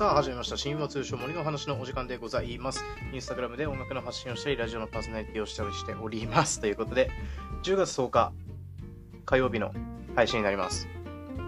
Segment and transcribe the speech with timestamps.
[0.00, 0.56] さあ始めました。
[0.56, 2.82] 新話通称森の話のお時間でございます。
[3.12, 6.58] インスタグラムで音楽の発信をしたりラジオのパーソナリティをしたりしております。
[6.58, 7.10] ということで
[7.64, 8.32] 10月10日
[9.26, 9.74] 火曜日の
[10.16, 10.88] 配信になります。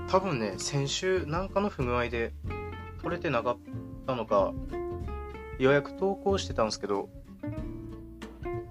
[0.06, 2.34] 多分ね先週なんかの不具合で
[3.02, 3.56] 撮れてなかっ
[4.06, 4.52] たのか
[5.58, 7.08] 予約投稿してたんですけど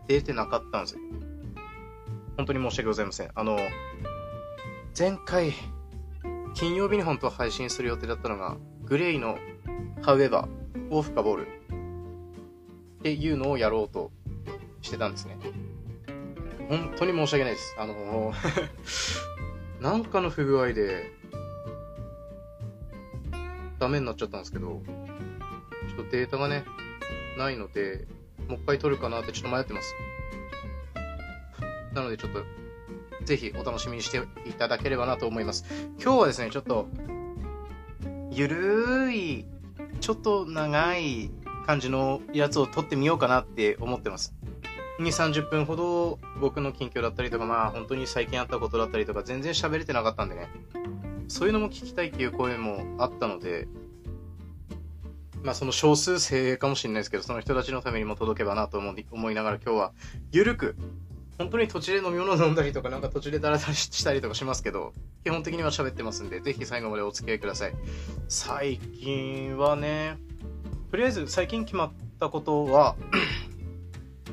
[0.07, 1.01] 出てなかったんですよ。
[2.37, 3.31] 本当に申し訳ございません。
[3.33, 3.57] あの
[4.95, 5.53] 前回
[6.53, 9.39] 金曜日に本当は配信する予定だったのがグレイの
[10.01, 10.47] However
[10.89, 11.47] を深掘る
[12.99, 14.11] っていうのをやろうと
[14.81, 15.37] してたんですね。
[16.69, 17.75] 本当に申し訳ないです。
[17.77, 18.33] あの
[19.81, 21.11] なんかの不具合で、
[23.79, 24.81] ダメになっちゃったんですけど、
[25.89, 26.63] ちょっとデータがね、
[27.37, 28.07] ないので、
[28.47, 29.95] もう一回撮るかなってちょっと迷ってます。
[31.93, 32.43] なのでちょっと、
[33.25, 35.65] ぜひお楽しみにしていただければなと思います。
[36.01, 36.87] 今日はですね、ちょっと、
[38.29, 39.45] ゆるい、
[40.01, 41.29] ちょっと長い
[41.67, 44.33] 感じのやつを撮ってみようかなって思ってます。
[44.99, 50.49] 2、30分ほど僕の近況だったりとか、まあ本当に最近あったことだったりとか全然喋れてなかったんでね。
[51.27, 53.67] そういうのも聞きたいっていう声もあったので、
[55.43, 59.93] まあその少数精鋭かもしれないですけど、その人たちのためにも届けばなと思いながら今日は
[60.31, 60.75] ゆるく
[61.41, 64.93] 本当に途中で飲み物飲んだりとか、なんか途中でダラダラしたりとかしますけど、
[65.23, 67.73] 基本的には喋ってますんで、ぜひ最後までお付き合いください。
[68.27, 70.17] 最近はね、
[70.91, 72.95] とりあえず最近決まったことは、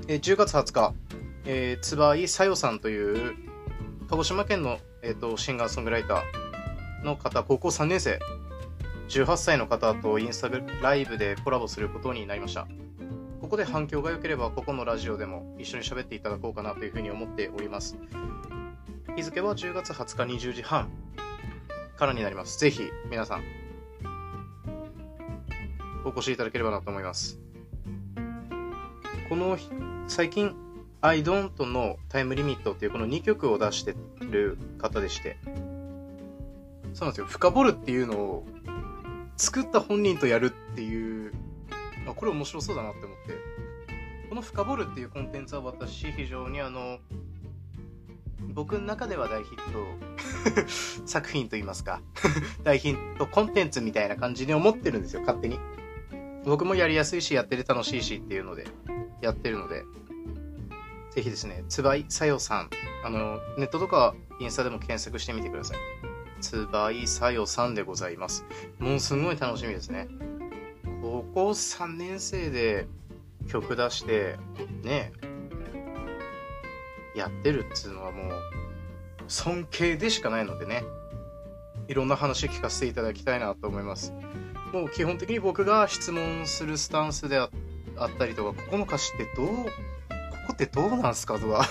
[0.06, 0.94] え10月20日、
[1.46, 3.34] えー、つばいさよさんという、
[4.10, 8.18] 鹿児島県の、えーと、シンガーソングライターの方、高校3年生、
[9.08, 10.50] 18歳の方とインスタ
[10.82, 12.68] ライブでコラボすることになりました。
[13.48, 17.96] ここで反響が良ければ、ここのラジオでも一緒に喋っていただこうかなというふうに思っております。
[19.16, 20.90] 日付は10月20日20時半
[21.96, 22.60] からになります。
[22.60, 23.44] ぜひ、皆さん、
[26.04, 27.40] お越しいただければなと思います。
[29.30, 29.56] この、
[30.08, 30.54] 最近、
[31.00, 35.38] I don't のタイムリミットっていうこの2曲を出してる方でして、
[36.92, 37.26] そうなんですよ。
[37.26, 38.44] 深掘るっていうのを
[39.38, 41.17] 作った本人とやるっていう
[42.18, 43.34] これ面白そうだなって思って。
[44.28, 46.98] この「深掘る」っていうコンテンツは私非常にあの
[48.40, 49.86] 僕の中では大ヒット
[51.06, 52.02] 作品といいますか
[52.62, 55.58] 大ヒットコンテンツみたいな感じに思ってるんですよ勝手に。
[56.44, 58.66] 僕もやりやすいしやってて楽しいしっていうので
[59.20, 59.84] やってるので。
[61.10, 62.70] ぜひですねつばいさよさん。
[63.04, 65.78] あのネットとかインスタでも検索してみてください。
[66.40, 68.44] つばいさよさんでございます。
[68.78, 70.08] もうすごい楽しみですね。
[71.02, 72.86] 高校3年生で
[73.48, 74.36] 曲出して
[74.82, 75.12] ね
[77.14, 78.32] やってるっつうのはもう
[79.26, 80.84] 尊敬でしかないのでね
[81.88, 84.12] いろんな話聞かせていただきたいなと思います。
[84.72, 87.48] もう基本的に僕が質問するスタンスであ
[88.04, 89.54] ったりとかここの歌詞ってどうこ
[90.48, 91.66] こってどうなんすかとか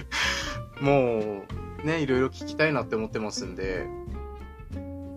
[0.80, 1.42] も
[1.82, 3.86] うねいろいろ聞きたいなって思ってますんで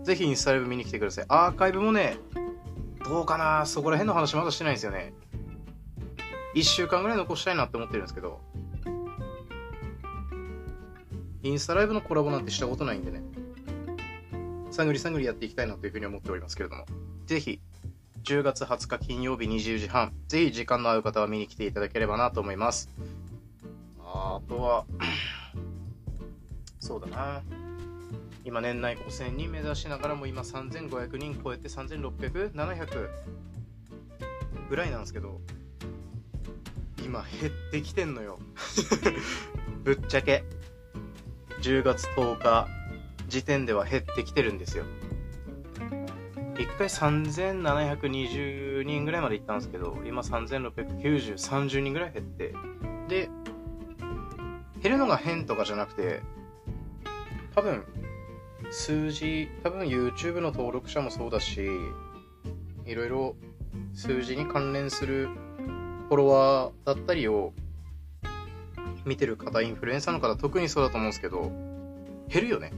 [0.04, 1.24] ぜひインスタライブ見に来てください。
[1.28, 2.18] アーカイブもね
[3.08, 5.14] どうかなそこら辺の話まだしてないんですよね。
[6.54, 8.40] 1週間ぐらい残したいなって思ってるんですけど、
[11.42, 13.22] インスタライブのコラボなんてしたことないんでね、
[14.70, 16.84] 探り探りやっていきたいなというふうに思っておりますけれども、
[17.26, 17.60] ぜひ、
[18.24, 22.90] 10月20日金曜日20時半、ぜひ時間の合う方は見に来ていただければなと思います。
[24.00, 24.84] あとは、
[26.78, 27.42] そうだな。
[28.48, 33.08] 今年内5000人目指しながらも今3500人超えて3600、700
[34.70, 35.42] ぐらいなんですけど、
[37.04, 38.38] 今減ってきてんのよ。
[39.84, 40.44] ぶっちゃけ。
[41.60, 42.68] 10月10日
[43.26, 44.84] 時点では減ってきてるんですよ。
[46.54, 52.54] 1回3720人ぐらいまで行ったんですけど、今3690、30人ぐらい減って、
[53.08, 53.28] で、
[54.82, 56.22] 減るのが変とかじゃなくて、
[57.54, 57.84] 多分
[58.70, 61.68] 数字、多分 YouTube の登録者もそうだし、
[62.84, 63.36] いろいろ
[63.94, 65.28] 数字に関連する
[66.08, 67.52] フォロワーだったりを
[69.04, 71.50] 見てる方、インフルエンサーの方、特にそうだと思うんですけど、
[72.28, 72.72] 減るよね。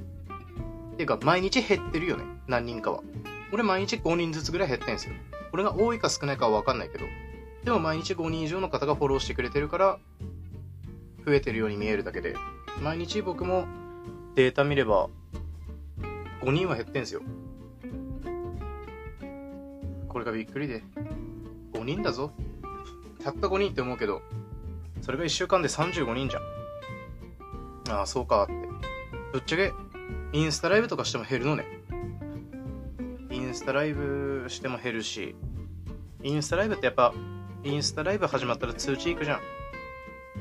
[0.92, 2.25] っていうか、毎日減ってるよね。
[2.46, 3.02] 何人かは。
[3.52, 5.14] 俺毎日5人ずつぐらい減ってんすよ。
[5.50, 7.04] これが多いか少ないかはわかんないけど。
[7.64, 9.98] でも毎日5人以上の方がフォローしてくれてるから、
[11.26, 12.37] 増えてるように見えるだけで。
[12.81, 13.66] 毎日僕も
[14.37, 15.08] データ見れば、
[16.40, 17.22] 5人は減ってんすよ。
[20.08, 20.82] これがびっくりで。
[21.75, 22.32] 5人だぞ。
[23.22, 24.22] たった5人って思うけど、
[25.02, 27.96] それが1週間で35人じゃん。
[27.96, 28.52] ああ、そうかって。
[29.32, 29.72] ぶっちゃけ、
[30.32, 31.64] インスタライブとかしても減るのね。
[33.31, 35.37] インスタライブしても減るし、
[36.22, 37.14] インスタライブってやっぱ、
[37.62, 39.40] インスタライブ始まったら通知いくじゃん。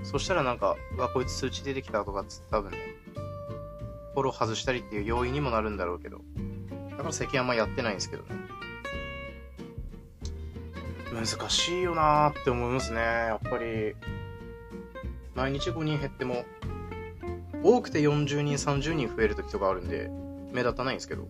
[0.03, 2.77] そしたらなんか、わ、こいつ通知出てきたとかっつって多分ね、
[4.19, 6.19] フォロー外したりっていう要因にもなるんだろうけど、
[6.92, 8.30] だから最近あんまやってないんですけどね。
[11.13, 13.95] 難しいよなーって思いますね、やっぱり。
[15.36, 16.44] 毎日5人減っても、
[17.63, 20.10] 多くて40人、30人増える時とかあるんで、
[20.51, 21.25] 目立たないんですけど。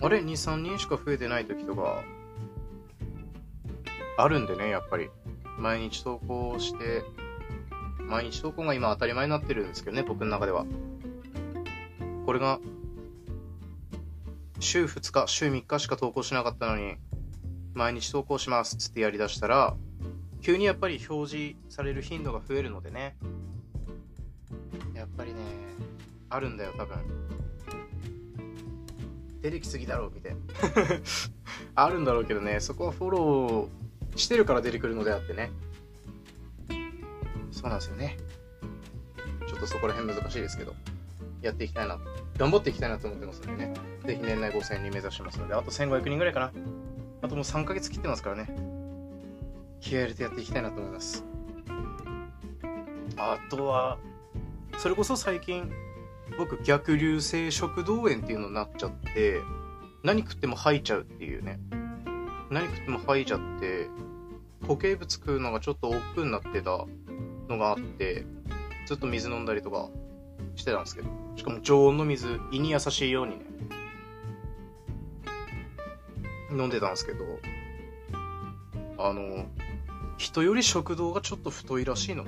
[0.00, 2.04] あれ ?2、3人しか増えてない時とか、
[4.16, 5.10] あるんでね、やっぱり。
[5.58, 7.02] 毎日投稿して、
[8.06, 10.64] 毎日投稿が今当たり前になってるんですけどね、僕の中では。
[12.28, 12.60] これが、
[14.60, 16.98] 週2日、週3日しか投稿しなかったのに、
[17.72, 19.74] 毎日投稿しますっつってやりだしたら、
[20.42, 23.16] 急にやっぱり表示される頻度が増えるのでね。
[24.92, 25.40] やっぱりね、
[26.28, 26.98] あるんだよ、多分。
[29.40, 30.38] 出てきすぎだろう、みたいな。
[31.82, 35.50] あるんだろうけどね、そこはフォローしてるから出てくるのであってね。
[37.52, 38.18] そうなんですよね。
[39.46, 40.74] ちょっとそこら辺難しいですけど、
[41.42, 41.98] やっていきたいな。
[42.36, 43.74] 頑張っていきたいなと思ってますのでね。
[44.04, 46.52] ぜひ年内5000人目指しますので、あと1500人ぐらいかな。
[47.22, 48.48] あともう3ヶ月切ってますからね。
[49.80, 51.24] 気合入れてやっていきたいなと思います。
[53.16, 53.98] あとは、
[54.78, 55.72] それこそ最近、
[56.38, 59.40] 僕逆流性食道炎っていうのになっちゃって、
[60.04, 61.58] 何食っても吐いちゃうっていうね。
[62.50, 63.88] 何食っても吐いちゃって、
[64.62, 66.84] 固形物食うのがちょっと億劫になってた
[67.48, 68.24] のがあって、
[68.86, 69.88] ずっと水飲んだりとか
[70.56, 73.44] してたんですけど、しかも常温の水、胃に優しいようにね、
[76.50, 77.24] 飲んでたんですけど、
[78.98, 79.46] あの、
[80.16, 82.24] 人より食道がちょっと太いらしいの。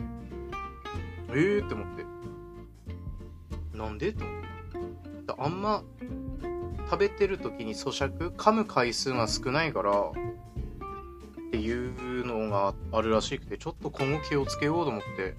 [1.32, 2.06] ええー、って思って。
[3.76, 4.10] なんで？
[4.10, 4.36] って思っ
[5.24, 5.34] て。
[5.38, 5.82] あんま、
[6.90, 10.12] 食べてる時に咀嚼、噛む回数が少ないから、っ
[11.50, 15.34] ていうのがあるらしくて、ちょっと今後気をつけようと思って、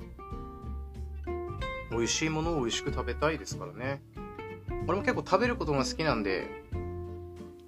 [1.92, 4.02] 美味しいものを美味しく食べたいですからね。
[4.88, 6.48] 俺も結構食べることが好きなんで、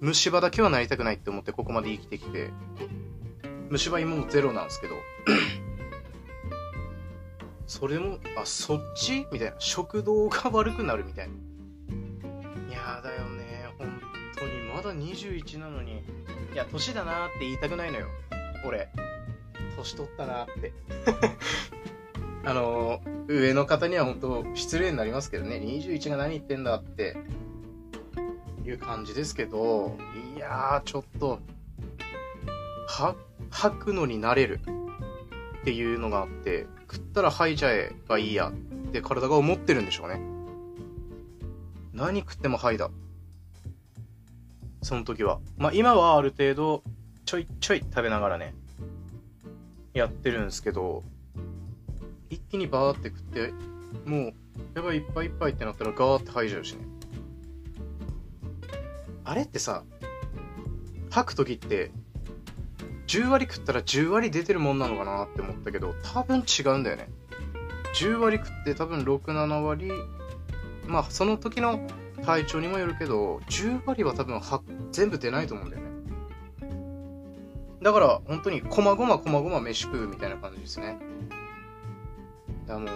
[0.00, 2.50] 虫歯だけはなりたくないって思ってここまで生きてきて、
[3.70, 4.94] 虫歯今もゼロなんですけど、
[7.66, 9.26] それも、あ、そっち？
[9.32, 9.54] みたいな。
[9.58, 11.34] 食道が悪くなるみたいな。
[11.34, 13.68] いやだよね。
[13.78, 14.00] 本
[14.36, 14.52] 当に。
[14.74, 16.04] まだ21なのに。
[16.52, 18.06] いや、年だなって言いたくないのよ。
[18.66, 18.90] 俺。
[19.76, 20.72] 年取ったなって。
[22.46, 25.56] あの、上の方には本当失礼になりますけどね。
[25.56, 27.16] 21が何言ってんだって
[28.66, 29.96] いう感じですけど、
[30.36, 31.40] いやー、ちょっと、
[32.86, 33.16] は、
[33.50, 34.60] 吐くのになれる
[35.60, 40.20] っていうのがあって、食ったら吐いちゃえばいいやって体が思ってるんでしょうね。
[41.94, 42.90] 何食っても吐いだ。
[44.82, 45.40] その時は。
[45.56, 46.82] まあ今はある程度、
[47.24, 48.54] ちょいちょい食べながらね、
[49.94, 51.04] やってるんですけど、
[52.34, 53.52] 一気にバーって食って、
[54.04, 54.34] もう、
[54.74, 56.84] やばいいっぱいいっぱいってなったらガーって吐いちゃうしね。
[59.24, 59.84] あれってさ、
[61.10, 61.92] 吐く時って
[63.06, 67.08] 10割食ったら10割出てるもんなのかなって思ったけど、多分違うんだよね。
[67.94, 69.92] 10割食って多分6、7割、
[70.86, 71.86] まあその時の
[72.24, 75.88] 体調にもよるけど、10割は多分は全部出ないと思うんだよね。
[77.82, 80.98] だから本当にこまごまこまごま飯食うみたいな感じですね。
[82.66, 82.92] だもう、一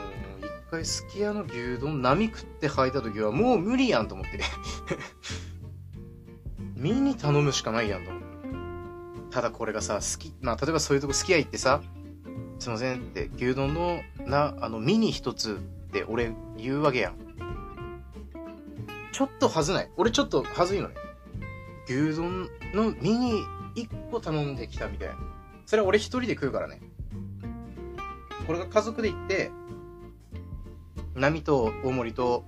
[0.70, 4.40] 回すき家の牛丼波食って吐いた時はもう無理やんと思って。
[6.76, 8.28] ミニ頼むしかないやんと思って。
[9.30, 11.82] ただこれがさ、好き、まあ、例えばそういうとこ好きや行ってさ、
[12.58, 17.14] すいませんって、牛丼の、な、あの、ミニ一つって俺言うわけやん。
[19.12, 19.90] ちょっとはずない。
[19.96, 20.94] 俺ちょっとはずいのね。
[21.86, 23.42] 牛丼のミニ
[23.74, 25.16] 一個頼んできたみたいな。
[25.66, 26.80] それは俺一人で食うからね。
[28.46, 29.50] これが家族で行って、
[31.18, 32.44] 波と大盛りと、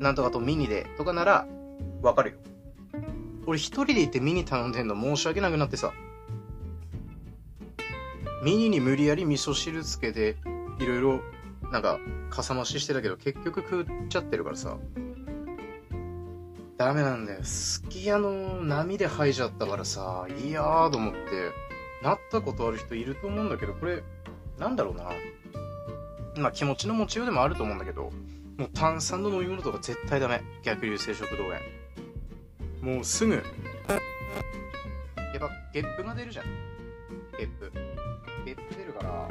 [0.00, 1.46] なんとかとミニでとかなら、
[2.02, 2.36] わかるよ。
[3.46, 5.92] 俺一人で行ってミニ頼んでんの申し訳なくなってさ。
[8.42, 10.36] ミニに無理やり味噌汁つけて、
[10.80, 11.20] いろいろ、
[11.70, 11.98] なんか、
[12.30, 14.76] かさ増ししてたけど、結局食っちゃってるからさ。
[16.76, 17.44] ダメなんだよ。
[17.44, 21.18] すき家の波で吐いちゃったからさ、いやーと思って、
[22.02, 24.02] なったことある人いると思うんだけど、これ、
[24.58, 25.10] なんだろうな。
[26.36, 28.10] まあ気持ちの持ちようでもあると思うんだけど、
[28.58, 30.42] もう炭酸の飲み物とか絶対ダメ。
[30.62, 31.56] 逆流性食道炎。
[32.94, 33.42] もうすぐ、やっ
[35.38, 36.44] ぱゲップが出るじゃん。
[37.38, 37.72] ゲップ。
[38.44, 39.28] ゲップ出るから、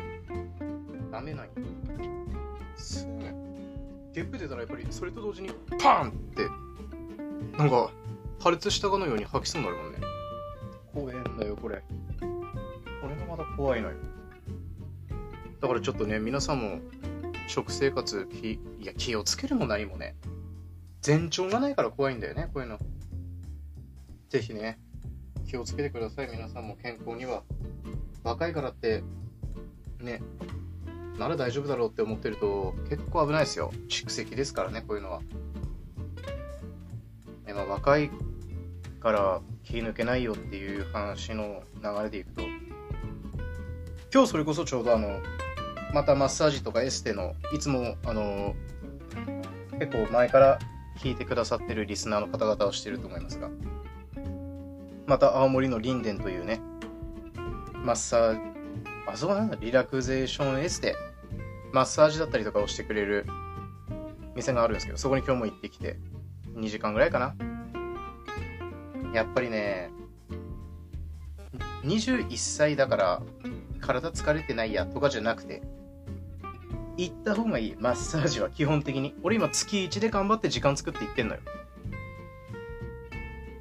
[1.12, 1.50] ダメない。
[2.78, 3.12] すぐ。
[4.14, 5.50] ゲップ出たらやっぱりそれと同時に
[5.82, 6.48] パーンって、
[7.58, 7.92] なんか、
[8.40, 10.00] 破裂したかのように吐きそうになるもんね。
[10.94, 11.84] 怖えんだよ、これ。
[12.20, 13.96] これがまだ怖いのよ。
[15.62, 16.80] だからちょっとね、皆さんも
[17.48, 20.16] 食生活、いや、気をつけるも何もね、
[21.06, 22.80] 前兆がないから怖いんだよね、こういうの。
[24.30, 24.80] ぜひね、
[25.48, 27.44] 気をつけてください、皆さんも健康には。
[28.24, 29.04] 若いからって、
[30.00, 30.22] ね、
[31.20, 33.72] なら大丈夫だろうって思ってると結構危ないですよ。
[33.88, 35.22] 蓄積ですからね、こういうのは。
[37.46, 38.10] えまあ、若い
[39.00, 42.42] から気抜けないよっていう話の流れでいくと、
[44.12, 45.22] 今日それこそちょうどあの、
[45.94, 48.56] またマッサージとかエステの、いつもあの、
[49.80, 50.60] 結構前から
[51.00, 53.50] 聞いてくださってるリスナーの方々をしてると思いますが、
[55.06, 56.62] また青森のリンデンというね、
[57.84, 58.40] マッサージ、
[59.08, 60.96] あそこなんだ、リラクゼーションエステ、
[61.74, 63.26] マッサージだったりとかをしてくれる
[64.36, 65.98] 店があるんですけど、そこに今日も行ってきて、
[66.56, 67.36] 2時間ぐらいかな。
[69.14, 69.90] やっぱりね、
[71.84, 73.22] 21歳だから
[73.82, 75.62] 体疲れてないやとかじゃなくて、
[76.98, 79.16] 行った方がいい、マッサージは基本的に。
[79.24, 81.42] 俺今月1で頑張って時間作って行ってんのよ。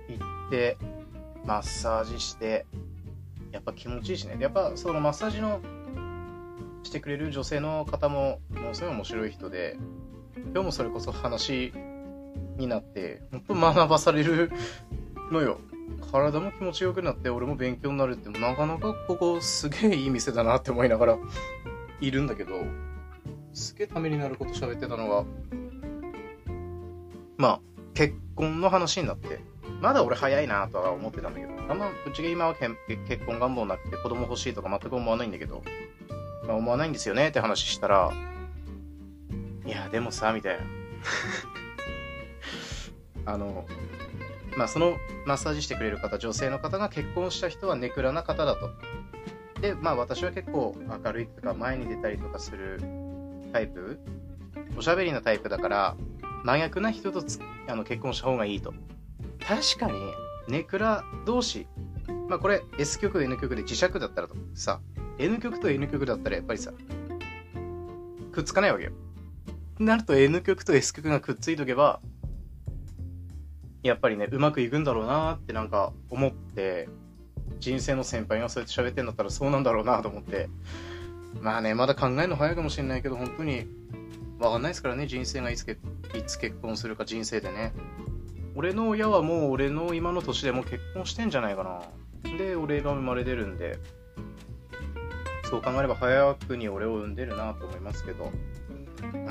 [0.08, 0.76] 行って、
[1.44, 2.66] マッサージして、
[3.52, 4.36] やっぱ気持ちいいしね。
[4.38, 5.60] やっぱそのマッサージの
[6.82, 9.76] してくれる女性の方もものすごい面白い人で、
[10.36, 11.72] 今日もそれこそ話
[12.56, 14.50] になって、本当学ばされる
[15.30, 15.60] のよ。
[16.12, 21.18] 体も気持ちよくなって、俺も勉強になるって、なかなかここすげえいい店だなって思いながら
[22.00, 22.54] いるんだけど、
[23.52, 25.24] すげえためになること喋ってたのが、
[27.36, 27.60] まあ、
[27.94, 29.40] 結婚の話になって、
[29.80, 35.62] まだ俺早いなとは思ってたんだけど、あんまぶっちゃけ今は結婚願望なくて子供欲しいとか全く思わないんだけど、
[36.46, 38.12] まあ、思わないんですよねって話したら、
[39.66, 40.64] いや、でもさ、みたいな。
[43.32, 43.66] あの、
[44.56, 48.70] まあ、そのマッサージしてくれる方、女性の方が結婚した人はネクラな方だと。
[49.60, 52.80] で、まあ私は結構明るいとか前に出たりとかする
[53.50, 53.98] タイプ、
[54.76, 55.96] おしゃべりなタイプだから、
[56.44, 57.22] 真逆な人と
[57.68, 58.72] あの結婚した方がいいと。
[59.46, 60.12] 確かに、
[60.48, 61.66] ネクラ同士、
[62.28, 64.80] まあこれ S 極 N 極で磁石だったらとさ、
[65.18, 66.72] N 極と N 極だったらやっぱりさ、
[68.32, 68.92] くっつかないわけよ。
[69.78, 72.00] なると N 極と S 極がくっついとけば、
[73.82, 76.88] やっぱりね、うまくいくんだろうなってなんか思って、
[77.58, 80.48] 人生の先輩がそうやって喋ってんだったらそうなんだろうなと思って、
[81.40, 83.66] まあね、まだ考えるの早いかもしれないけど、本当に
[84.38, 85.72] わかんないですからね、人生がいつけ
[86.14, 87.72] いつ結婚するか人生でね。
[88.56, 91.82] 俺の親はもう俺の今の年でも結婚してんじゃないかな。
[92.36, 93.78] で、俺が生まれてるんで、
[95.44, 98.30] そう考えれば早くに俺を産んでるなと思いますけど。
[99.02, 99.28] うん。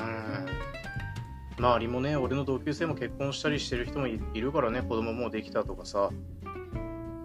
[1.57, 6.09] 周りもね、俺の同級生も結婚したりしてる人もいるからね、子供もうできたとかさ。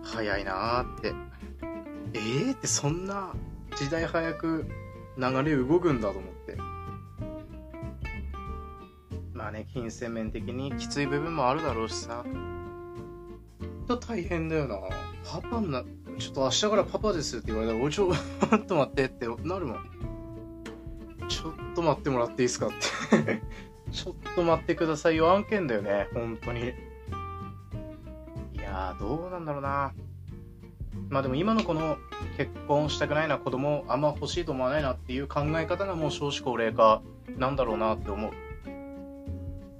[0.02, 1.14] 早いなーって。
[2.14, 3.32] えーってそんな
[3.76, 4.66] 時代早く
[5.16, 6.56] 流れ動くんだと思って。
[9.32, 12.24] まあね、金銭面的にきつい部分もあるだろうしさ。
[13.86, 14.78] と大変だよな。
[15.24, 15.84] パパにな、
[16.18, 19.78] ちょっと明日からパパですって言われたら、おちょ、 ちょっと待ってってなるもん。
[21.28, 23.42] ちょっと待ってもらっていいですかって
[23.90, 26.60] ちょっと待ってくださいよ案件だよね、本当に。
[28.52, 29.92] いやー、どうなんだろうな。
[31.08, 31.96] まあでも今のこの
[32.36, 37.02] 結婚したくないな、子供あんま欲しいと思わないなっていう考え方がもう少子高齢化
[37.36, 38.32] なんだろうなって思う。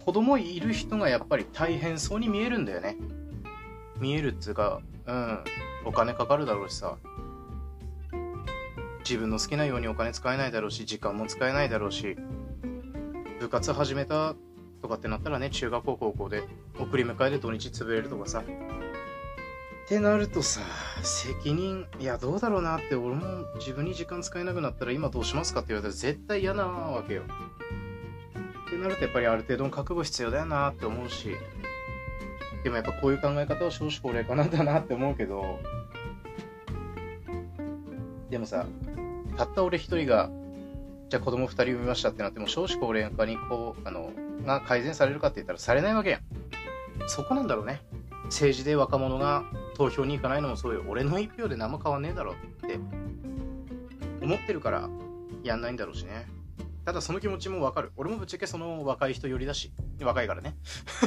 [0.05, 2.97] 子供いる人がやっぱり大変そうに見えるんだよね。
[3.99, 5.45] 見えるっつうか、うん、
[5.87, 6.97] お金かかるだろうしさ。
[9.01, 12.17] 自分の好きなようにお金使えないだろうし、時間も使えないだろうし、
[13.41, 14.35] 部活始めた
[14.83, 16.45] とかってなったらね、中学校高校で
[16.79, 18.43] 送り迎えで土日潰れるとかさ。
[19.85, 20.63] ってなるとさ、
[21.03, 27.23] 責任、いや、どうだろうなって、俺も自分に時間使えなくなったら今どうしますかって言われたら絶対嫌なわけよ。
[28.67, 31.37] ってなるとやっぱりある程度の覚悟必要だよなって思うし、
[32.63, 35.61] でもやっぱこういう考え方は少子高齢化なんだなって思うけど、
[38.31, 38.65] でもさ、
[39.37, 40.31] たった俺一人が、
[41.11, 44.11] じゃあ子供二人産みましたってなっても少子高齢化にこう、あの、
[44.47, 46.21] が改善されるかって言ったらされないわけやん。
[47.07, 47.83] そこなんだろうね。
[48.25, 49.45] 政治で若者が
[49.77, 50.85] 投票に行かないのもそうよ。
[50.89, 52.79] 俺の一票で何も変わんねえだろって
[54.23, 54.89] 思ってるから
[55.43, 56.27] やんないんだろうしね。
[56.85, 57.93] ただその気持ちもわかる。
[57.97, 59.73] 俺もぶっちゃけその若い人寄りだし。
[60.03, 60.55] 若いからね。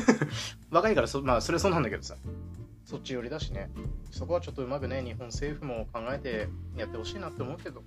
[0.71, 2.15] 若いからそ、まあそれそうなんだけどさ。
[2.85, 3.69] そっち寄りだしね。
[4.11, 7.83] そこはちょっとうまくね、日本政府も考えてやってほしいなって思うけど。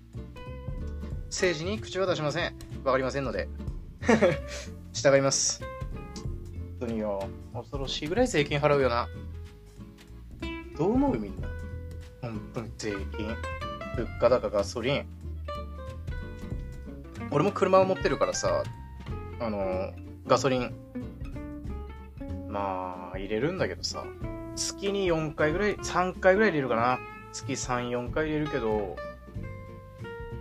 [1.27, 2.55] 政治に口は出しません。
[2.85, 3.49] わかりませんので。
[4.93, 5.80] 従います。
[6.81, 7.29] 当によ。
[7.55, 9.07] 恐ろしいぐらい税金払うよな。
[10.77, 11.49] どう思うみんな。
[12.23, 13.27] 本当に税金、
[13.97, 15.07] 物価高、ガソリン。
[17.31, 18.65] 俺も車を持ってるからさ、
[19.41, 19.93] あの、
[20.27, 20.75] ガソリン、
[22.49, 24.05] まあ、入れるんだけどさ、
[24.57, 26.99] 月に4回ぐらい、3回ぐらい入れるかな。
[27.33, 28.97] 月3、4回入れるけど、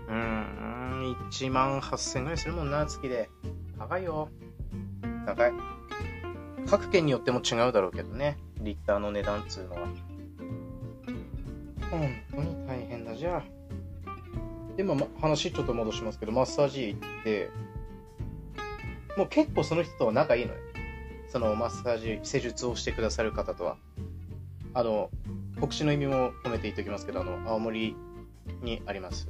[0.07, 3.29] うーん、1万8000ぐらいするもんな、月で。
[3.77, 4.29] 高いよ。
[5.25, 5.78] 高い。
[6.69, 8.37] 各県によっても違うだろうけどね。
[8.61, 9.87] リッターの値段っつうのは。
[11.89, 13.43] 本当に大変だじゃあ。
[14.77, 17.49] でも、ま、話ちょっと戻しますけど、マッサージ行って、
[19.17, 20.59] もう結構その人とは仲いいのよ。
[21.27, 23.77] そのマッサージ、施術をしてくださる方とは。
[24.73, 25.09] あの、
[25.59, 27.95] 国士の意味も込めて言っておきますけど、あの、青森
[28.61, 29.27] にあります、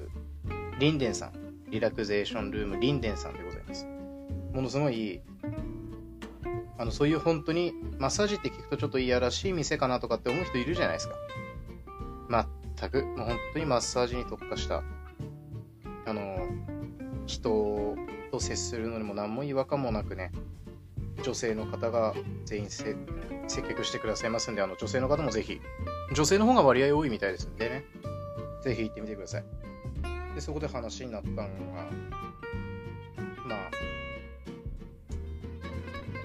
[0.80, 1.34] リンデンさん。
[1.70, 3.88] リラクゼーションルームリンデンさんでございます。
[4.54, 5.22] ものすごい、
[6.80, 11.16] あの、そういう本当に、マッサージって聞くとちょっといやらしい店かなとかって思う人いるじゃないですか。
[12.80, 14.82] 全く、もう本当にマッサージに特化した、
[16.06, 16.48] あの、
[17.26, 17.98] 人
[18.32, 20.32] と接するのにも何も違和感もなくね、
[21.22, 22.14] 女性の方が
[22.46, 22.96] 全員接
[23.48, 25.60] 客してくださいますんで、あの女性の方もぜひ、
[26.16, 27.84] 女性の方が割合多いみたいですんでね、
[28.64, 29.44] ぜひ行ってみてください。
[30.34, 31.50] で、そこで話になったのが、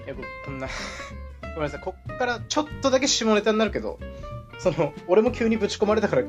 [0.05, 0.67] いや、こんな
[1.41, 3.99] ごめんなさい、こっからちょっとだけ下ネタになるけど、
[4.59, 6.23] その、俺も急にぶち込まれたから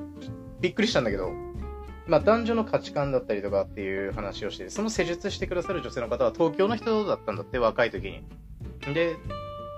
[0.61, 1.30] びっくりしたんだけど、
[2.06, 8.25] まあ、男女の価値観だったりとかっていう話をして、その施術してくださる女性の方は東京の人だったんだって、若い時に。
[8.95, 9.16] で、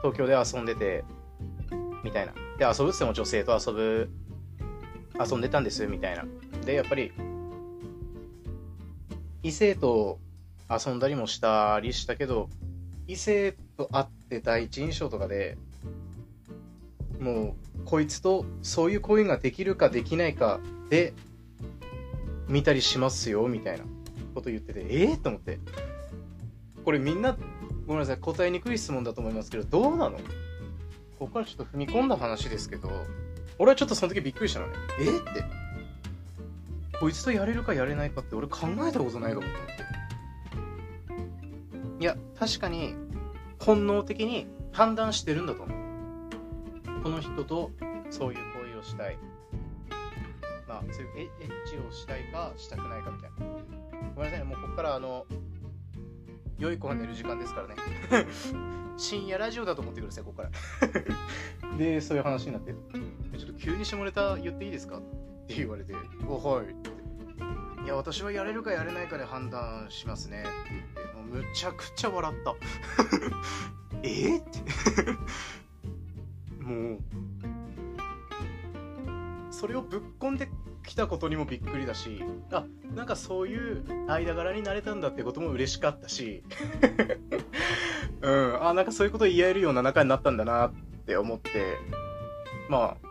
[0.02, 1.04] 東京で遊んでて、
[2.04, 2.34] みたいな。
[2.58, 4.10] で、遊ぶっても女性と遊ぶ、
[5.18, 6.24] 遊んでたんです、みたいな。
[6.64, 7.12] で、やっぱり、
[9.42, 10.18] 異性と
[10.68, 12.50] 遊んだりもしたりしたけど、
[13.08, 15.58] 異性と会って第一印象とかで、
[17.18, 21.14] もう、こいつとそういう行為ができるかできないかで、
[22.48, 23.84] 見たりしますよ、みたいな
[24.34, 25.58] こと言ってて、ええー、と思って。
[26.84, 27.36] これみんな、
[27.86, 30.18] ごめんなさい、答えにくい質問だと思いますけど、どうなの？
[31.18, 32.90] ここからちょっと踏み込んだ話ですけど、
[33.58, 34.74] 俺はちょっとその時びっくりしたのね。
[35.00, 35.44] えー、って。
[37.00, 39.87] こいつとやれるかやれないかって俺考えたことないかもと思って。
[42.00, 42.94] いや、確かに
[43.58, 47.02] 本能的に判断してるんだと思う。
[47.02, 47.70] この人と
[48.10, 49.18] そういう行為をしたい。
[50.68, 53.36] まあ、そういうエッチをしたいかしたくないかみたいな。
[54.14, 55.26] ごめんなさいね、もうここからあの、
[56.58, 57.74] 良い子が寝る時間ですからね。
[58.98, 60.50] 深夜ラジオだと思ってください、ここから。
[61.78, 62.72] で、そういう話になって、
[63.38, 64.98] ちょっと急に下ネタ言っていいですか？
[64.98, 65.00] っ
[65.46, 65.94] て言われて、
[66.28, 66.90] おはいって。
[67.88, 70.42] や、私はやれるかやれないかで判断しますね。
[70.42, 72.54] って言って、もうむちゃくちゃ笑った。
[74.02, 74.08] え？
[74.08, 74.60] ー、って。
[76.62, 76.98] もう。
[79.50, 80.48] それをぶっ込んで
[80.84, 82.22] きたことにもびっくりだし。
[82.52, 86.44] あなんかそういう間柄になれたんだってことも嬉しかったし。
[88.22, 88.64] うん。
[88.64, 90.72] あなんかそういうこと言えるような仲になったんだなっ
[91.06, 91.76] て思って。
[92.68, 93.08] まあ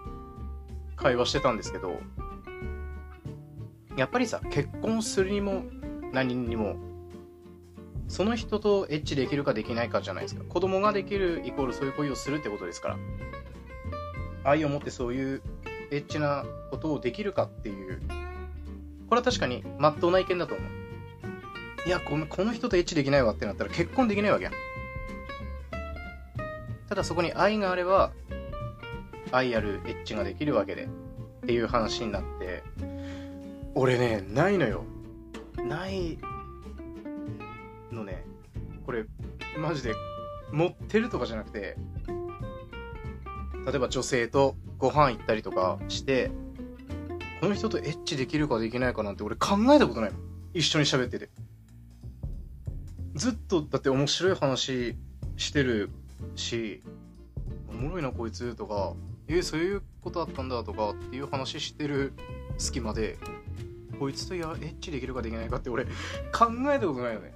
[0.95, 1.99] 会話してたんですけど。
[3.97, 5.63] やっぱりさ結婚するにも
[6.13, 6.75] 何にも
[8.07, 12.97] その人とエッチできるかできないかじゃないですか子供ができるイコールそういう行為をするってことですから
[14.45, 15.41] 愛を持ってそういう
[15.91, 18.01] エッチなことをできるかっていう、
[19.09, 21.87] これは確かに真っ当な意見だと思う。
[21.87, 24.53] いや、このこの人とエッチできないわってなったら結婚できないわけやん。
[26.89, 28.11] ただそこに愛があれば、
[29.31, 30.87] 愛あるエッチができるわけで、っ
[31.45, 32.63] ていう話になって、
[33.79, 34.85] 俺ね、ないのよ。
[35.55, 36.17] ない
[37.91, 38.25] のね。
[38.87, 39.05] これ、
[39.59, 39.93] マジで、
[40.51, 41.77] 持ってるとかじゃなくて、
[43.67, 46.31] 例えば女性とご飯行ったりとかして、
[47.39, 50.21] この人とエッチできるかできないかなんて俺考えたことないもん。
[50.55, 51.29] 一緒に喋ってて。
[53.13, 54.95] ずっとだって面白い話
[55.35, 55.91] してる
[56.35, 56.81] し、
[57.69, 58.95] おもろいなこいつとか、
[59.27, 62.13] え、そういうことあったんだとかっていう話してる
[62.57, 63.19] 隙間で、
[63.99, 65.91] こいつとやエッチできるかできないかって俺考
[66.71, 67.33] えたことないよね。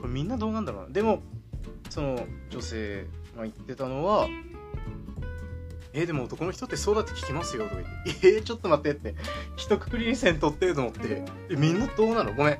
[0.00, 0.88] これみんなどうなんだろうな。
[0.90, 1.22] でも、
[1.90, 4.28] その女性が言ってたのは、
[5.92, 9.14] えー、でも男の人ってそうだって聞きますよとか言って、えー、ちょっと待ってって、
[9.56, 12.34] 一括りに線取ってると思って、え、みんなどうなの？
[12.34, 12.58] ごめん。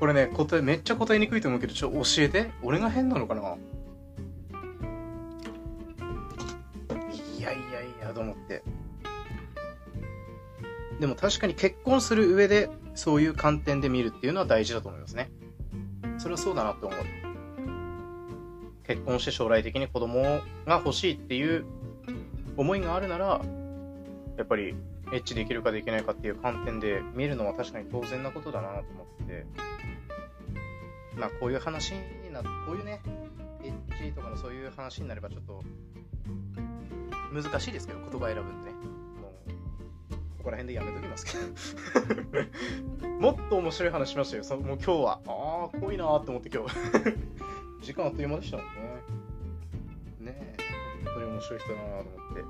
[0.00, 2.50] これね、答え、めっちゃ答えにくいと思うけど、ちょ、教えて。
[2.62, 3.40] 俺が変なのかな？
[3.40, 3.44] い
[7.40, 8.64] やいやいや、と思って。
[11.00, 15.30] でも確かに結婚する上で、そういう観点で見るっていうのは大事だと思いますね。
[16.18, 17.00] それはそうだなって思う。
[18.86, 20.22] 結婚して将来的に子供
[20.66, 21.64] が欲しいっていう
[22.56, 23.40] 思いがあるなら、
[24.36, 24.74] やっぱり
[25.12, 29.46] エッチできるかできないかっていう観点で見るのは確かに当然なことだなと思って、
[31.16, 33.00] まあこういう話にな、こういうね、
[33.64, 35.62] エッチとかのそういう話になればちょっと
[37.32, 38.76] 難しいですけど、言葉選ぶんでね。
[40.44, 41.32] ここら辺でやめときますけ
[42.14, 43.08] ど。
[43.18, 45.20] もっと面白い話しましたよ、そもう今日は。
[45.26, 46.74] ああ、濃いなーって思って今日。
[47.80, 50.32] 時間あっという間でしたもんね。
[50.32, 50.62] ねえ、
[51.06, 52.42] 本当に面白い人だなと思って。
[52.42, 52.44] 本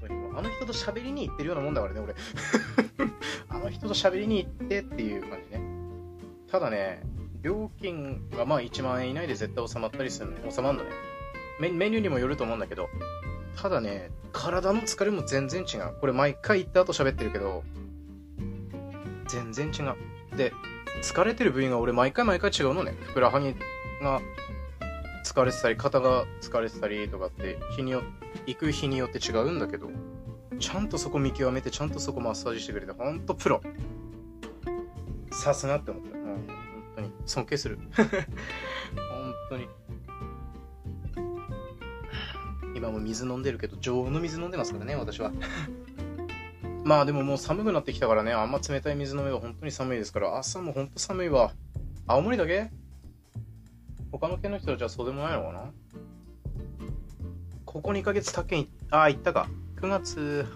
[0.00, 2.14] 当にもあの人と喋りに行ってるようなもんだからね、俺。
[3.50, 5.62] あの人と喋りに行ってっていう感じね。
[6.50, 7.02] ただね、
[7.42, 10.50] 料金がまあ1万円以内で絶対収まったりするのね。
[10.50, 10.90] 収まるのね。
[11.60, 12.88] メニューにもよると思うんだけど、
[13.56, 15.94] ただね、体の疲れも全然違う。
[16.00, 17.64] これ毎回行った後喋ってるけど、
[19.28, 20.36] 全然違う。
[20.36, 20.52] で、
[21.02, 22.94] 疲れてる部位が俺毎回毎回違うのね。
[23.02, 23.54] ふくらはぎ
[24.02, 24.20] が
[25.24, 28.02] 疲れてたり、肩が疲れてたりとかって、日によ
[28.46, 29.88] 行く日によって違うんだけど、
[30.58, 33.60] ちゃんとそこ見極めて、ちゃんとそこマッサージしてくれて、ほんとプロ。
[35.30, 36.10] さすがって思った。
[36.10, 36.44] うん、本
[36.96, 37.12] 当に。
[37.26, 37.78] 尊敬する。
[37.94, 39.68] 本当に。
[42.78, 45.32] 今も水飲んでるけど、常温の水飲んでますからね、私は。
[46.84, 51.52] まあでももう寒くなってきたからね、あんま冷たい水飲めば本当に寒いですから、朝も本当寒いわ。
[52.06, 52.70] 青森だけ？
[54.10, 55.70] 他の県の人たちはそうでもないのかな？
[57.66, 59.48] ここ2ヶ月他県、ああ、行ったか。
[59.76, 60.46] 9月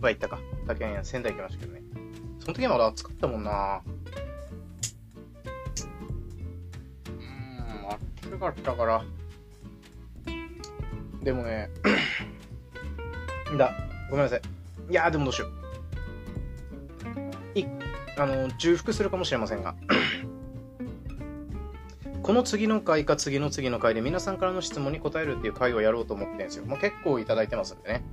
[0.00, 0.38] は行ったか。
[0.66, 1.82] 他県仙台行きましたけどね。
[2.38, 3.82] その時はまだ暑かったもんな。
[7.06, 9.04] うーん、暑かったから。
[11.22, 11.70] でもね、
[13.56, 13.72] だ、
[14.10, 14.42] ごめんなさい。
[14.90, 15.50] いやでもどうしよう。
[17.58, 17.66] い、
[18.16, 19.74] あの、重複するかもしれませんが。
[22.22, 26.64] この次の回か次の次の回で皆さんからの質問に答えるっていう回をやろうと思ってるんですよ。
[26.64, 28.04] もう結構いただいてますんでね。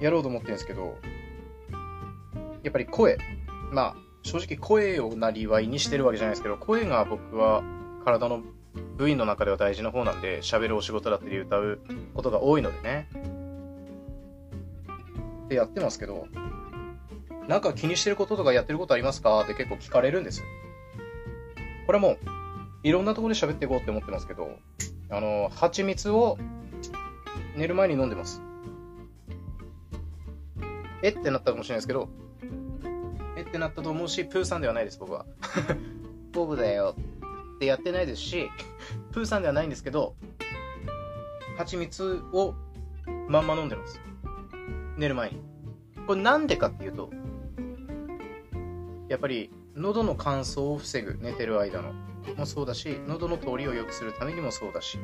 [0.00, 0.96] やろうと思ってるんですけど、
[2.62, 3.18] やっぱり声。
[3.70, 7.62] まあ、正直声をなりわいにしてるわけじゃないですけど、声が僕は
[8.04, 8.42] 体の
[8.96, 11.80] 部位の中では大事な方なんで、喋るお仕事だったり歌う
[12.14, 13.08] ことが多いのでね。
[15.48, 16.26] で、やってますけど、
[17.48, 20.42] なんか気にしてることとかやってることありますかって結構聞かれるんです。
[21.86, 22.16] これも、
[22.82, 24.58] いろんなところで喋っていこうって思ってますけど、
[25.10, 26.38] あの、蜂蜜を
[27.56, 28.42] 寝る前に飲んでます。
[31.02, 31.22] えっ？
[31.22, 32.08] てなったかもしれないですけど、
[33.36, 35.24] えってなったと思うし、プーさんではないです、僕は。
[36.32, 36.94] ボブだよ
[37.58, 38.48] ってやってないですし、
[39.10, 40.14] プーさんではないんですけど、
[41.56, 42.54] 蜂蜜を
[43.28, 44.00] まんま飲んでます。
[44.96, 45.42] 寝る前に。
[46.06, 47.10] これなんでかっていうと、
[49.08, 51.92] やっぱり喉の乾燥を防ぐ、寝てる間の。
[52.36, 54.98] もそうだし、喉の通りを良くするためにもそうだし、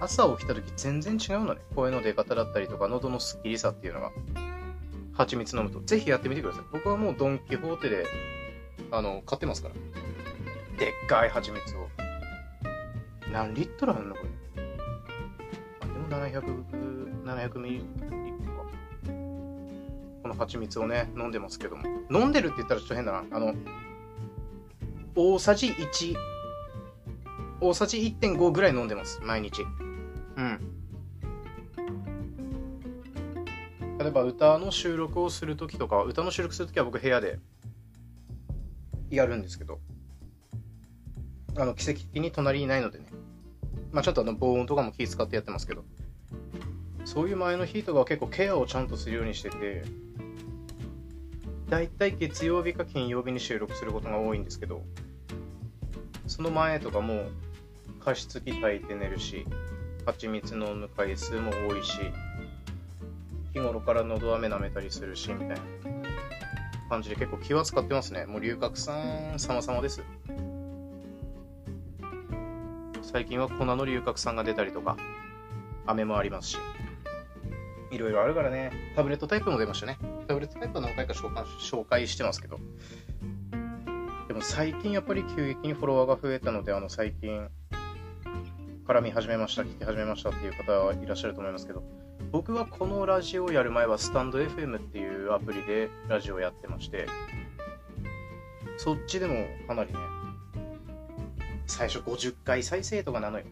[0.00, 1.60] 朝起きた時全然違うのね。
[1.76, 4.10] 声の出方だったりとか、喉のスッキリさっていうのが。
[5.12, 5.80] 蜂蜜飲むと。
[5.80, 6.64] ぜひやってみてください。
[6.72, 8.06] 僕はもうドン・キホーテで、
[8.90, 9.74] あの、買ってますから。
[10.78, 11.88] でっかい蜂蜜を。
[13.32, 14.28] 何リットルあるのこれ？
[15.80, 16.64] あ、でも700、
[17.24, 18.64] 700ミリリットルか。
[20.22, 21.82] この蜂蜜をね、飲んでますけども。
[22.10, 23.24] 飲んでるって言ったらちょっと変だな。
[23.30, 23.54] あの、
[25.14, 26.16] 大さじ1、
[27.60, 29.20] 大さじ1.5ぐらい飲んでます。
[29.22, 29.62] 毎日。
[30.36, 30.74] うん。
[33.98, 37.40] 例えば歌の収録をするときとか、歌の収録するときは僕部屋で
[39.10, 39.80] やるんですけど、
[41.58, 43.06] あの、奇跡的に隣にいないのでね。
[43.90, 45.84] まあちょっとあの、防音とかも気使ってやってますけど、
[47.04, 49.84] そういう前の日とかは結構ケアをちゃんとするようにしてて、
[51.68, 54.82] だいたい月曜日か金曜日に収録することが多いんですけど、
[56.26, 57.26] その前とかも
[58.04, 59.44] 加湿器炊いて寝るし、
[60.06, 61.98] 蜂蜜飲む回数も多いし、
[63.52, 65.56] 日頃から喉飴舐めたりするし、みたいな
[66.88, 68.26] 感じで結構気は使ってますね。
[68.26, 70.02] もう龍角散様々です。
[73.10, 74.98] 最近は粉の龍角散が出たりとか、
[75.86, 76.58] 飴もありますし、
[77.90, 79.96] いろいろあるからね、タブレットタイプも出ましたね。
[80.26, 82.60] タブレットタイプは何回か紹介紹介してますけど、
[84.28, 87.48] でも最近やっぱり急激にフォロワーが増えたので、あの最近、
[88.86, 91.82] 絡み始めました、聞き始めましたっていう方はいらっしゃると思いますけど、
[92.30, 97.06] 僕はこのラジオをやる前はスタンド FM っていうアプリでラジオをやってまして、
[98.76, 99.98] そっちでもかなりね、
[101.68, 103.44] 最初50回再生とかなのよ。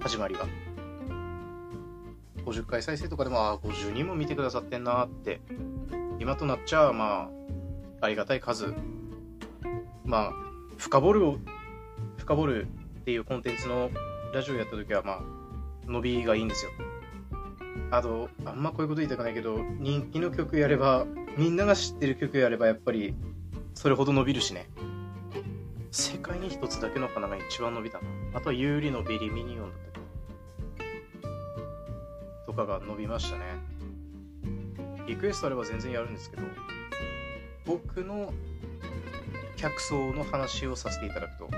[0.00, 0.46] 始まりが。
[2.44, 5.40] 50回再生とかでも、ああ、50人も見てくださってんなって、
[6.20, 7.30] 今となっちゃ、ま
[8.00, 8.74] あ、ありがたい数。
[10.04, 10.32] まあ、
[10.76, 11.38] 深掘る、
[12.18, 12.66] 深掘る
[13.00, 13.90] っていうコンテンツの
[14.32, 15.22] ラジオやった時は、まあ、
[15.86, 16.70] 伸びがいいんですよ。
[17.90, 21.06] あと、あんまこういうこと言いたくないけど、人気の曲やれば、
[21.38, 23.14] みんなが知ってる曲やれば、やっぱり、
[23.74, 24.68] それほど伸びるしね。
[25.90, 28.04] 世界に一つだけの花が一番伸びたな。
[28.34, 29.78] あとは有利のビリミニオンだっ
[32.46, 32.46] た。
[32.46, 33.44] とかが伸びましたね。
[35.06, 36.42] リクエストあれば全然やるんですけど、
[37.64, 38.32] 僕の
[39.56, 41.48] 客層の話をさせていただくと、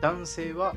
[0.00, 0.74] 男性は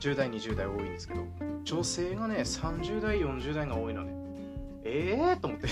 [0.00, 1.20] 10代、20代多いんですけど、
[1.64, 4.12] 女性がね、30代、40代が多いのね。
[4.84, 5.68] ええー、と思って。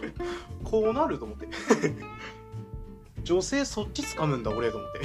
[0.64, 1.46] こうなると思って。
[3.26, 5.00] 女性そっち掴むんだ、俺と思って。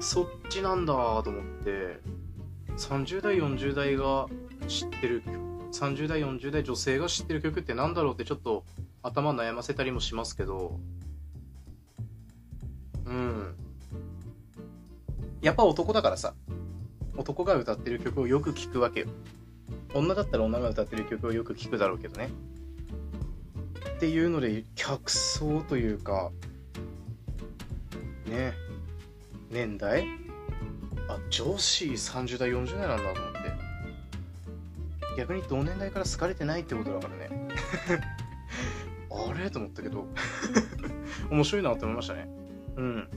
[0.00, 1.98] そっちなんだと思って、
[2.76, 4.26] 30代、40代が
[4.68, 5.22] 知ってる、
[5.72, 8.64] 30代、40代女性が知ってる曲ってなんだろうってちょっと
[9.02, 10.78] 頭悩ませたりもしますけど、
[13.06, 13.54] うん。
[15.40, 16.34] やっぱ男だからさ、
[17.16, 19.06] 男が歌ってる曲をよく聴くわけよ。
[19.94, 22.28] 女だったら女が歌ってる曲をよく聴くだろうけどね。
[23.96, 26.30] っていうので、客層というか、
[28.26, 28.52] ね、
[29.50, 30.04] 年代？
[31.08, 33.38] あ、女子30代、40代なんだと思って。
[35.16, 37.48] 逆に同年代から好かれてないってことだからね。
[39.10, 39.50] あれ？
[39.50, 40.06] と思ったけど
[41.30, 42.28] 面白いなって思いましたね。
[42.76, 43.08] うん。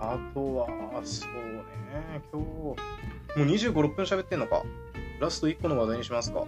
[0.00, 0.66] あとは、
[1.04, 2.76] そうね、今日、も
[3.36, 4.64] う25、6分喋ってんのか。
[5.20, 6.44] ラスト1個の話題にしますか。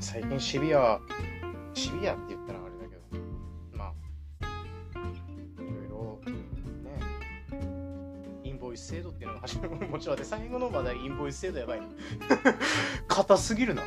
[0.00, 0.98] 最近シビア、
[1.74, 3.22] シビアって言ったらあれだけど、
[3.76, 3.92] まあ、
[4.42, 6.20] いろいろ、
[6.82, 6.98] ね、
[8.42, 11.82] インボイス制度っていうのが始まるもちろんで、最後の話題インボイス制度やばい。
[13.08, 13.82] 硬すぎるな。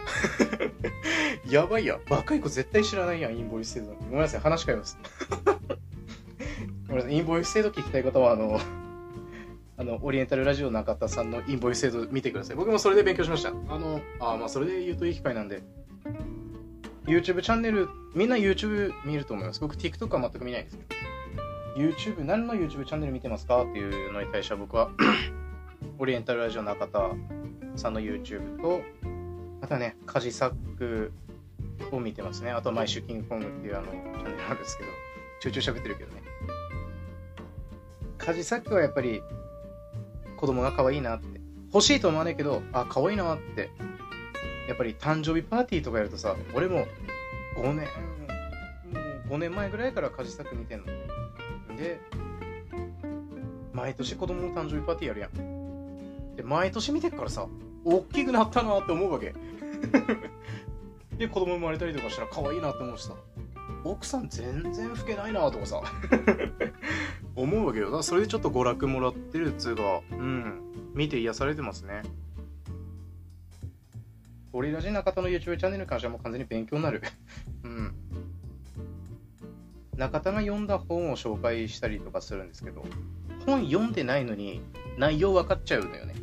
[1.49, 1.99] やばいや。
[2.07, 3.93] 若い子絶対知らないやん、インボイス制度。
[3.93, 4.99] ごめんなさい、話変えます。
[6.87, 8.59] ごめんなさい、インボイス制度聞きたい方は、あの、
[9.77, 12.55] あの、オリエンタルラジオ中田さんのインボイス制度見てください。
[12.55, 13.49] 僕もそれで勉強しました。
[13.49, 15.63] あの、あまあ、それで言うといい機会なんで、
[17.05, 19.59] YouTube チャンネル、みんな YouTube 見ると思います。
[19.59, 24.89] 僕 TikTok は全く見ないんですけど、YouTube、何の YouTube チャンネル見てますかっていうのに対しては僕は
[25.99, 27.11] オリエンタルラジオ中田
[27.75, 28.81] さんの YouTube と、
[29.61, 31.11] あとはね、家事作
[31.91, 32.51] を見てますね。
[32.51, 34.89] あと毎週キングコングっていうあのチャンネルなんですけど、
[35.41, 36.23] ちょいちょい喋ってるけどね。
[38.17, 39.21] 家事作はやっぱり
[40.37, 41.41] 子供が可愛いなって。
[41.73, 43.71] 欲しいと思わないけど、あ、可愛いなって。
[44.67, 46.85] やっぱり誕生日パーティーとかやるとさ、俺も
[47.55, 47.85] 5年、も
[49.29, 50.85] う5年前ぐらいから家事作見てんの。
[51.77, 51.99] で、
[53.73, 56.35] 毎年子供の誕生日パーティーやるやん。
[56.35, 57.47] で、毎年見てっからさ、
[57.83, 59.33] 大きくなったなって思うわけ。
[61.17, 63.15] で、子供生まれたりとかしたら可愛いなって思うしさ、
[63.83, 65.81] 奥さん全然老けないなとかさ、
[67.35, 67.85] 思うわけよ。
[67.85, 70.61] だからそれでちょっと娯楽もらってるっつうが、うん、
[70.93, 72.03] 見て癒されてますね。
[74.55, 77.01] オリラジ中田の YouTube チャンネルに関してはもう完全に勉強になる。
[77.63, 77.95] うん。
[79.97, 82.85] 中田が読んだ本を紹介したりとかするんですけど、
[83.47, 84.61] 本読んでないのに
[84.97, 86.13] 内容分かっちゃうのよね。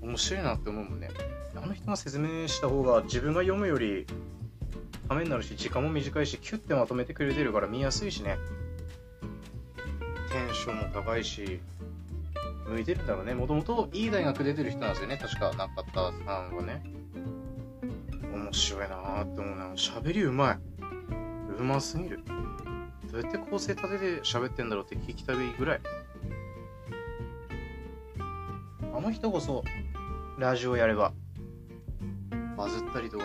[0.00, 1.10] 面白いなって思うもんね。
[1.56, 4.06] あの人が説明した方が自分が読むより
[5.08, 8.38] ためになるし、時間も短いし、キュッてまとめてくれてるから見やすいしね。
[10.30, 11.60] テンションも高いし、
[12.72, 13.34] 向いてるんだろうね。
[13.34, 15.16] もともといい大学出てる人なんですよね。
[15.16, 16.82] 確か、中田さんはね。
[18.32, 19.66] 面白いなーって思うな。
[19.74, 20.58] 喋りうまい。
[21.58, 22.20] うますぎる。
[23.10, 25.80] どうやって構成立てて喋ってんだろうって聞きたいぐらい。
[28.94, 29.64] あの人こそ、
[30.38, 31.12] ラジオやれば、
[32.56, 33.24] バズったりとか、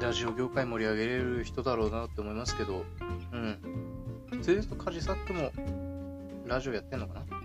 [0.00, 2.84] ラジオ業界盛り上げれる人だろうなって思いますけど、
[3.32, 4.42] うん。
[4.42, 5.50] ずっとカジサックも
[6.46, 7.37] ラジオやってんのかな？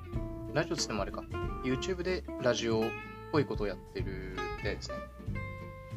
[0.53, 1.23] ラジオつってもあれか。
[1.63, 2.83] YouTube でラジオっ
[3.31, 4.95] ぽいことをやってるでですね。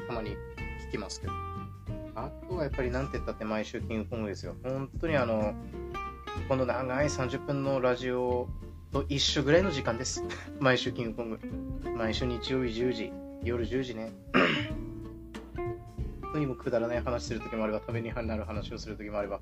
[0.08, 0.30] たまに
[0.88, 1.34] 聞きますけど。
[2.14, 4.54] あとはやっぱりなんて言ったって毎週キングコングですよ。
[4.62, 5.52] 本当にあの、
[6.48, 8.48] この長い30分のラジオ
[8.92, 10.24] と一緒ぐらいの時間です。
[10.58, 11.40] 毎週キングコング。
[11.94, 14.10] 毎週日曜日10時、夜10時ね。
[16.32, 19.38] 当にもくだらない話するときもあれば、ためになる話をするときもあれば、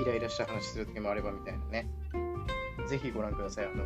[0.00, 1.90] イライラした話するときもあればみたいなね。
[2.92, 3.64] ぜひご覧ください。
[3.64, 3.84] あの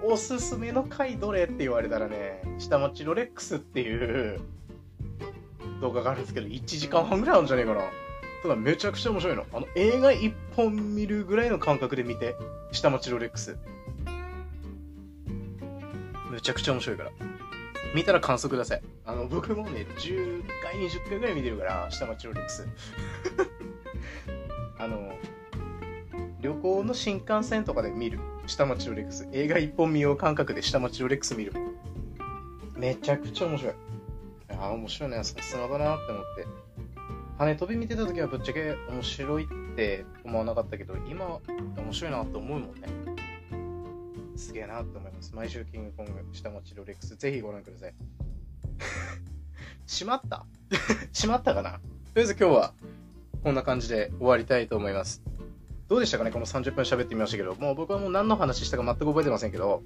[0.02, 4.40] おすすめの回どれって言われたらね、下町ロレックスっていう
[5.82, 7.82] 動画があるんですけど、1時間半ぐらいあるんじゃねえかな。
[8.42, 9.44] ただめちゃくちゃ面白いの。
[9.52, 12.34] あの、映画1本見るぐらいの感覚で見て、
[12.72, 13.58] 下町ロレックス。
[16.30, 17.10] めちゃくちゃ面白いから。
[17.94, 18.82] 見たら感想ください。
[19.04, 22.66] あの、僕もね、10回、20回ぐらい見てるから、下町ロレックス。
[24.78, 25.12] あの、
[26.46, 28.20] 旅行の新幹線とかで見る。
[28.46, 29.28] 下町ロレックス。
[29.32, 31.52] 映画一本見よう感覚で下町ロレックス見る。
[32.76, 33.74] めちゃくちゃ面白い。
[34.50, 35.24] ああ、面白いね。
[35.24, 36.46] さすがだなって思って。
[37.36, 41.40] 羽飛び見てた時はぶっちゃけ面白いって思わなかったけど、今
[41.76, 42.86] 面白いなって思うもんね。
[44.36, 45.34] すげえなって思います。
[45.34, 47.16] 毎週キングコング下町ロレックス。
[47.16, 47.94] ぜひご覧ください。
[49.84, 50.46] しまった？
[51.12, 51.72] しまったかな？
[51.72, 51.78] と
[52.14, 52.72] りあえず今日は
[53.42, 55.24] こんな感じで終わりたいと思います。
[55.88, 59.82] どうでしたかねこの30分喋ってみましたけど、もう僕はもう何の話したか全く覚えてませんけど、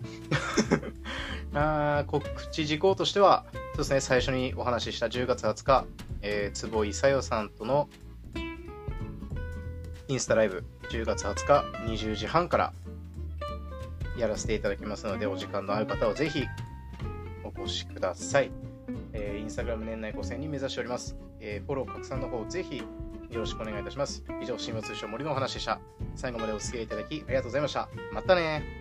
[1.53, 5.87] あ告知事項としては、そうですね、最初にお話しした10月20日、
[6.23, 7.89] えー、坪井さよさんとの
[10.09, 12.73] インスタライブ、10月20日20時半から
[14.17, 16.45] やらせていただきますので、お時間のある方はぜひ
[17.45, 18.51] お越しください。
[19.13, 21.15] えー、インスタグラム年内5000人目指しております。
[21.41, 22.83] えー、フォロー拡散の方、ぜひ
[23.31, 24.25] よろしくお願いいたします。
[24.43, 25.81] 以上、新聞通称森のお話でした。
[26.17, 27.89] 最後までお付き合いいただきありがとうございました。
[28.13, 28.80] またね